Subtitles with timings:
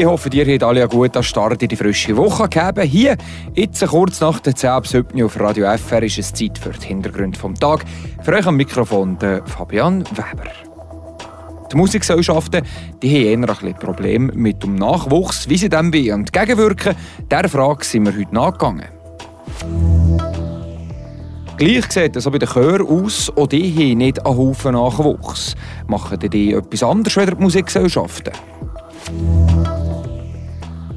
[0.00, 2.88] Ich hoffe, ihr habt alle einen guten Start in die frische Woche gegeben.
[2.88, 3.18] Hier,
[3.54, 6.86] jetzt kurz nach der 10 ab 7 auf Radio FR, ist es Zeit für die
[6.86, 7.84] Hintergründe vom Tag.
[8.22, 10.48] Für euch am Mikrofon der Fabian Weber.
[11.70, 12.62] Die Musikgesellschaften
[13.02, 15.50] die haben eher ein Probleme mit dem Nachwuchs.
[15.50, 16.96] Wie sie dem entgegenwirken,
[17.30, 18.88] dieser Frage sind wir heute nachgegangen.
[21.58, 25.54] Gleich sieht es auch bei den Chören aus, auch die haben nicht einen Haufen Nachwuchs.
[25.88, 28.32] Machen die etwas anderes als die Musikgesellschaften?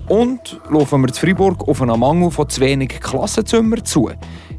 [0.07, 4.11] Und laufen wir in Freiburg auf einen Mangel von zu wenig Klassenzimmern zu.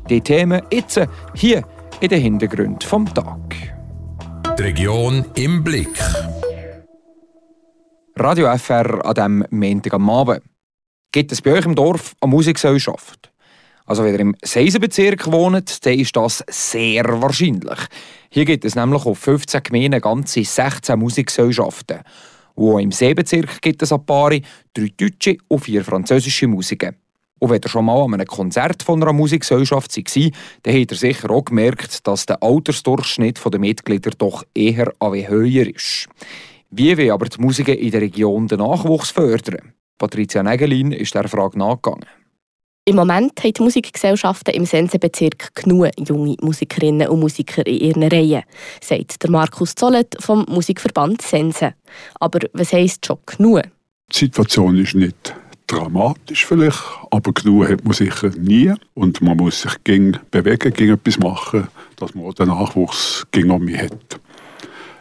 [0.09, 1.01] Die Themen jetzt
[1.35, 1.65] hier
[2.01, 3.75] in den Hintergrund vom Tag.
[4.59, 5.99] Die Region im Blick.
[8.17, 10.43] Radio FR an diesem Montag am Abend.
[11.13, 13.31] Gibt es bei euch im Dorf eine Musikgesellschaft?
[13.87, 17.79] Also wenn ihr im Seisenbezirk wohnt, dann ist das sehr wahrscheinlich.
[18.31, 22.01] Hier gibt es nämlich auf 15 Gemeinden ganze 16 Musikgesellschaften.
[22.55, 26.93] Und im Seebezirk gibt es ein paar, drei deutsche und vier französische Musiker.
[27.41, 30.31] Und wenn ihr schon mal an einem Konzert von einer Musikgesellschaft war,
[30.63, 36.09] dann habt ihr sicher auch gemerkt, dass der Altersdurchschnitt der Mitglieder doch eher höher ist.
[36.71, 39.73] Wie will aber die Musiker in der Region den Nachwuchs fördern?
[39.99, 42.05] Patricia Nägelin ist der Frage nachgegangen.
[42.87, 48.43] Im Moment haben die Musikgesellschaften im Sensenbezirk genug junge Musikerinnen und Musiker in ihren Reihen,
[48.83, 51.73] sagt der Markus Zollet vom Musikverband Sensen.
[52.21, 53.63] Aber was heisst schon genug?
[54.13, 55.35] Die Situation ist nicht
[55.67, 58.75] dramatisch vielleicht, aber genug hat man sicher nie.
[58.93, 63.85] Und man muss sich gegen bewegen, gegen etwas machen, dass man den Nachwuchs gegen mehr
[63.85, 64.21] hat.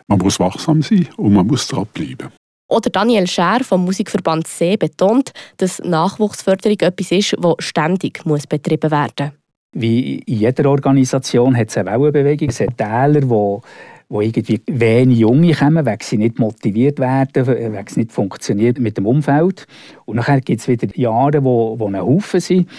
[0.07, 2.29] Man muss wachsam sein und man muss dranbleiben.
[2.73, 8.89] Oder Daniel Scher vom Musikverband See betont, dass Nachwuchsförderung etwas ist, das ständig muss betrieben
[8.89, 9.33] werden muss.
[9.75, 12.49] Wie in jeder Organisation hat es eine Wellenbewegung.
[12.49, 13.61] Es hat Täler, wo,
[14.09, 18.97] wo irgendwie wenig Junge kommen, weil sie nicht motiviert werden, weil es nicht funktioniert mit
[18.97, 19.67] dem Umfeld.
[20.05, 22.69] Und nachher gibt es wieder Jahre, wo, wo ein Haufen sind.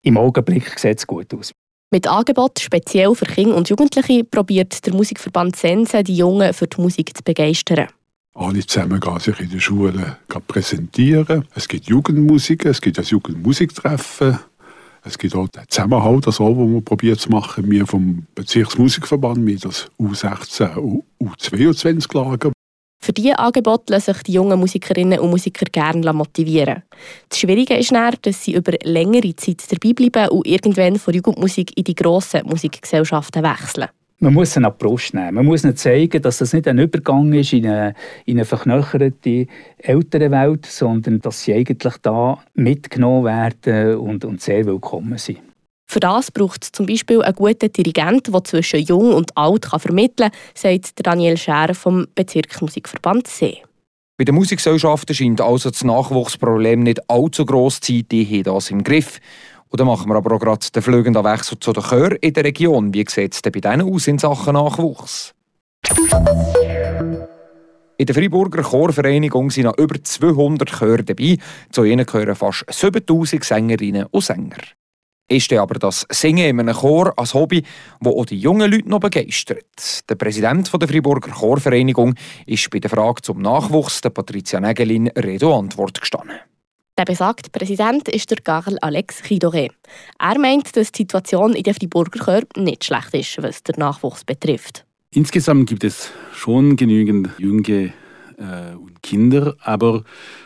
[0.00, 1.52] Im Augenblick sieht es gut aus.
[1.90, 6.80] Mit Angebot speziell für Kinder und Jugendliche probiert der Musikverband Sense, die Jungen für die
[6.80, 7.88] Musik zu begeistern.
[8.34, 10.16] Alle zusammen gehen sich in der Schule
[10.48, 11.46] präsentieren.
[11.54, 14.38] Es gibt Jugendmusik, es gibt das Jugendmusiktreffen.
[15.04, 17.70] Es gibt auch den Zusammenhalt, also, den man probiert zu machen.
[17.70, 22.52] Wir vom Bezirksmusikverband mit das U16 und U22-Lager.
[23.04, 26.84] Für diese Angebote lassen sich die jungen Musikerinnen und Musiker gerne motivieren.
[27.28, 31.76] Das Schwierige ist dann, dass sie über längere Zeit dabei bleiben und irgendwann von Jugendmusik
[31.76, 33.88] in die grossen Musikgesellschaften wechseln.
[34.22, 35.34] Man muss ihn an die Brust nehmen.
[35.34, 37.94] Man muss ihnen zeigen, dass das nicht ein Übergang ist in eine,
[38.24, 44.64] in eine verknöcherte ältere Welt, sondern dass sie eigentlich da mitgenommen werden und, und sehr
[44.64, 45.40] willkommen sind.
[45.90, 49.80] Für das braucht es zum Beispiel einen guten Dirigent, der zwischen Jung und Alt kann
[49.80, 53.58] vermitteln kann, sagt Daniel Scherer vom Bezirksmusikverband See.
[54.18, 58.70] Bei den Musikgesellschaften scheint also das Nachwuchsproblem nicht allzu gross zu sein, die haben das
[58.70, 59.18] im Griff.
[59.74, 62.92] Dann machen wir aber auch gerade den fliegenden Wechsel zu den Chören in der Region.
[62.92, 65.34] Wie sieht es denn bei denen aus in Sachen Nachwuchs?
[67.96, 71.38] In der Freiburger Chorvereinigung sind noch über 200 Chöre dabei.
[71.70, 74.56] Zu ihnen gehören fast 7000 Sängerinnen und Sänger.
[75.28, 77.62] Ist denn aber das Singen in einem Chor ein Hobby,
[78.00, 80.08] das auch die jungen Leute noch begeistert?
[80.08, 85.42] Der Präsident der Freiburger Chorvereinigung ist bei der Frage zum Nachwuchs, der Patricia Nägelin, und
[85.44, 86.36] Antwort gestanden.
[86.98, 89.68] Der besagte Präsident ist der Karl Alex Chidore.
[90.18, 94.24] Er meint, dass die Situation in den Freiburger Chör nicht schlecht ist, was den Nachwuchs
[94.24, 94.84] betrifft.
[95.10, 97.94] Insgesamt gibt es schon genügend junge
[98.36, 100.04] äh, Kinder, aber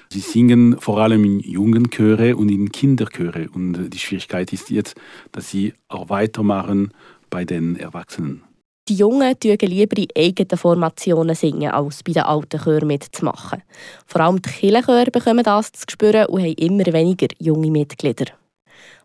[0.08, 3.48] sie singen vor allem in jungen Chöre und in Kinderchöre.
[3.52, 4.94] Und die Schwierigkeit ist jetzt,
[5.32, 6.92] dass sie auch weitermachen
[7.28, 8.44] bei den Erwachsenen.
[8.88, 13.62] Die Jungen singen lieber in eigenen Formationen, singen, als bei den alten Chören mitzumachen.
[14.06, 18.26] Vor allem die Kirchenchöre bekommen das zu spüren und haben immer weniger junge Mitglieder.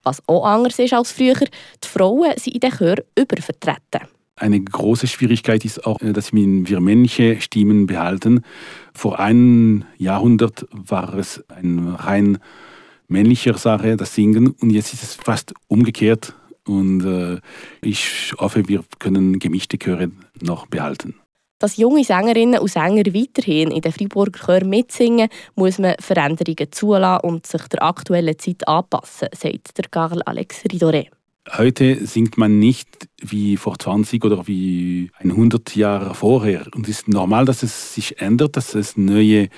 [0.03, 4.07] Was auch anders ist als früher, die Frauen sind in den Chören übervertreten.
[4.35, 8.43] Eine große Schwierigkeit ist auch, dass wir männliche Stimmen behalten.
[8.93, 12.37] Vor einem Jahrhundert war es eine rein
[13.07, 16.35] männliche Sache, das Singen, und jetzt ist es fast umgekehrt.
[16.67, 17.39] Und äh,
[17.81, 20.11] ich hoffe, wir können gemischte Chöre
[20.41, 21.15] noch behalten.
[21.59, 27.27] Dass junge Sängerinnen und Sänger weiterhin in den Freiburger Chören mitsingen, muss man Veränderungen zulassen
[27.27, 31.07] und sich der aktuellen Zeit anpassen, sagt der Karl Alex Ridore.
[31.49, 36.67] Heute singt man nicht wie vor 20 oder wie 100 Jahre vorher.
[36.75, 39.49] Und es ist normal, dass es sich ändert, dass es neue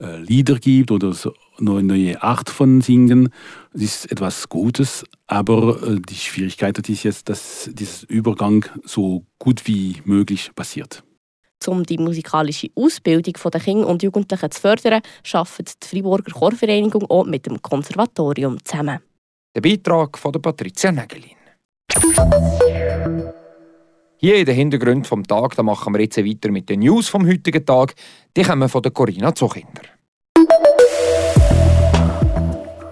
[0.00, 3.30] äh, Lieder gibt oder so eine neue Art von Singen.
[3.72, 9.66] Es ist etwas Gutes, aber äh, die Schwierigkeit ist jetzt, dass dieser Übergang so gut
[9.66, 11.02] wie möglich passiert.
[11.66, 15.00] Um die musikalische Ausbildung der Kinder und Jugendlichen zu fördern,
[15.32, 19.00] arbeitet die Freiburger Chorvereinigung auch mit dem Konservatorium zusammen.
[19.54, 21.36] Der Beitrag von Patricia Nägelin.
[24.16, 27.24] Hier in den Hintergrund vom Tag, da machen wir jetzt weiter mit den News vom
[27.24, 27.94] heutigen Tag.
[28.36, 29.82] Die kommen von Corinna Zuchinder.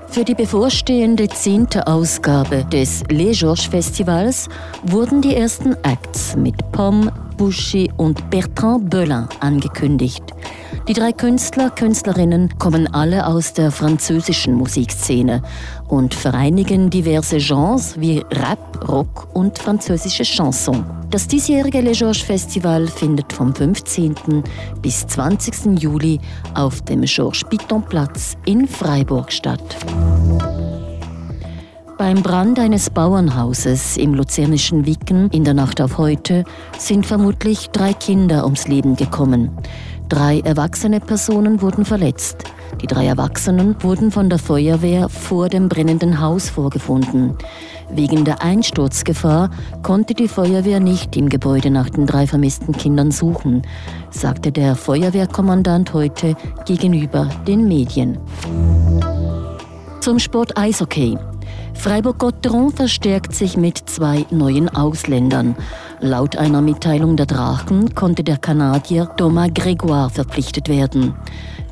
[0.06, 4.48] Für die bevorstehende zehnte Ausgabe des Les Georges Festivals
[4.84, 10.22] wurden die ersten Acts mit Pomme, Bouchy und Bertrand Belin angekündigt.
[10.88, 15.40] Die drei Künstler, Künstlerinnen kommen alle aus der französischen Musikszene
[15.86, 20.84] und vereinigen diverse Genres wie Rap, Rock und französische Chanson.
[21.10, 24.42] Das diesjährige Les Georges Festival findet vom 15.
[24.80, 25.80] bis 20.
[25.80, 26.18] Juli
[26.54, 29.76] auf dem Georges Piton Platz in Freiburg statt.
[31.98, 36.44] Beim Brand eines Bauernhauses im luzernischen Wicken in der Nacht auf heute
[36.78, 39.50] sind vermutlich drei Kinder ums Leben gekommen.
[40.08, 42.44] Drei erwachsene Personen wurden verletzt.
[42.80, 47.36] Die drei Erwachsenen wurden von der Feuerwehr vor dem brennenden Haus vorgefunden.
[47.90, 49.50] Wegen der Einsturzgefahr
[49.82, 53.62] konnte die Feuerwehr nicht im Gebäude nach den drei vermissten Kindern suchen,
[54.10, 56.36] sagte der Feuerwehrkommandant heute
[56.66, 58.18] gegenüber den Medien.
[60.00, 61.16] Zum Sport Eishockey.
[61.74, 65.56] Freiburg-Gotteron verstärkt sich mit zwei neuen Ausländern.
[66.00, 71.14] Laut einer Mitteilung der Drachen konnte der Kanadier Thomas Grégoire verpflichtet werden.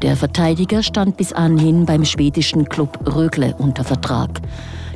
[0.03, 4.41] Der Verteidiger stand bis anhin beim schwedischen Club Rögle unter Vertrag.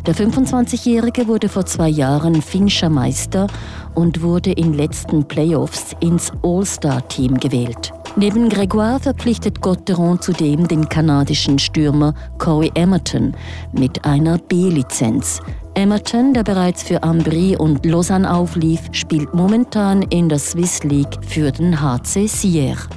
[0.06, 3.46] Der 25-Jährige wurde vor zwei Jahren finnischer Meister
[3.94, 7.90] und wurde in letzten Playoffs ins All-Star-Team gewählt.
[8.16, 13.34] Neben Grégoire verpflichtet Gotteron zudem den kanadischen Stürmer Corey Emerton
[13.72, 15.40] mit einer B-Lizenz.
[15.74, 21.50] Emerton, der bereits für Ambry und Lausanne auflief, spielt momentan in der Swiss League für
[21.50, 22.88] den HC Sierre.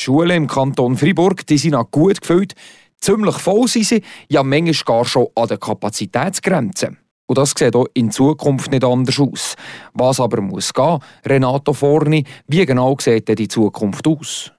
[0.00, 2.54] Die Schulen im Kanton Fribourg die sind auch gut gefüllt.
[3.00, 6.96] Ziemlich voll sind sie, ja manchmal gar schon an der Kapazitätsgrenze.
[7.26, 9.54] Und das sieht auch in Zukunft nicht anders aus.
[9.94, 14.52] Was aber muss gehen, Renato Forni, wie genau sieht denn die Zukunft aus?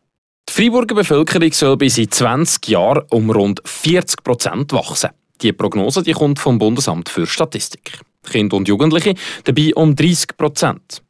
[0.50, 5.12] Die Freiburger Bevölkerung soll bis in 20 Jahren um rund 40 Prozent wachsen.
[5.42, 8.00] Die Prognose die kommt vom Bundesamt für Statistik.
[8.24, 11.04] Kinder und Jugendliche dabei um 30 Prozent.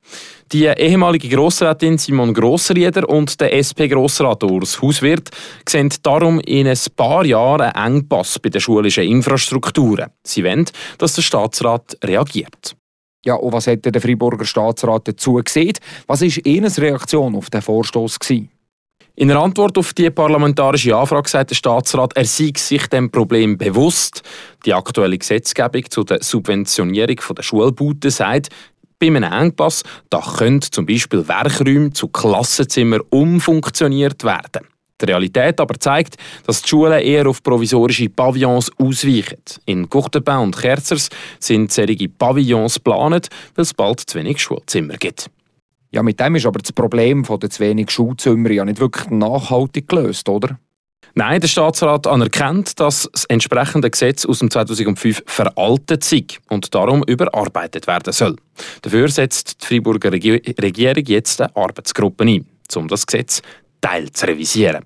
[0.53, 5.29] Die ehemalige Grossrätin Simon Grossrieder und der SP-Grossrat Urs Hauswirt
[5.67, 10.09] sehen darum in ein paar Jahren einen Engpass bei den schulischen Infrastrukturen.
[10.23, 10.65] Sie wollen,
[10.97, 12.75] dass der Staatsrat reagiert.
[13.23, 15.77] Ja, und was hat der Freiburger Staatsrat dazu gesehen?
[16.07, 18.19] Was war Ihre Reaktion auf den Vorstoß?
[19.15, 23.57] In einer Antwort auf die parlamentarische Anfrage sagt der Staatsrat, er sei sich dem Problem
[23.57, 24.21] bewusst.
[24.65, 28.49] Die aktuelle Gesetzgebung zu der Subventionierung der Schulbauten sagt,
[29.01, 34.67] bei einem Engpass da können zum Beispiel Werkräume zu Klassenzimmern umfunktioniert werden.
[35.01, 39.41] Die Realität aber zeigt, dass die Schulen eher auf provisorische Pavillons ausweichen.
[39.65, 41.09] In Courtepin und Kerzers
[41.39, 45.31] sind solche Pavillons geplant, weil es bald zu wenig Schulzimmer gibt.
[45.91, 49.89] Ja, mit dem ist aber das Problem den zu wenig Schulzimmer ja nicht wirklich nachhaltig
[49.89, 50.59] gelöst, oder?
[51.13, 57.03] Nein, der Staatsrat anerkennt, dass das entsprechende Gesetz aus dem 2005 veraltet sei und darum
[57.03, 58.35] überarbeitet werden soll.
[58.81, 63.41] Dafür setzt die Freiburger Regierung jetzt eine Arbeitsgruppe ein, um das Gesetz
[63.81, 64.85] teilzurevisieren.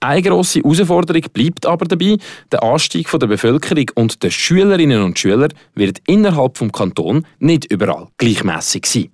[0.00, 2.16] Eine grosse Herausforderung bleibt aber dabei,
[2.52, 8.06] der Anstieg der Bevölkerung und der Schülerinnen und Schüler wird innerhalb des Kantons nicht überall
[8.16, 9.10] gleichmäßig sein.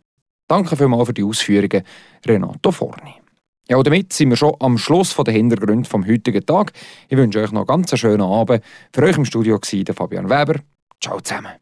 [0.47, 1.85] Danke vielmals für die Ausführungen,
[2.27, 3.24] Renato Forni.
[3.69, 6.73] Ja, und damit sind wir schon am Schluss der Hintergründe vom heutigen Tag.
[7.09, 8.63] Ich wünsche euch noch einen ganz schönen Abend.
[8.93, 10.61] Für euch im Studio war Fabian Weber.
[11.01, 11.53] Ciao zusammen.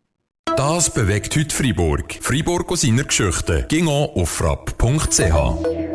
[0.56, 2.18] Das bewegt heute Freiburg.
[2.20, 3.66] Freiburg aus seiner Geschichte.
[3.68, 5.91] Ging auf frapp.ch.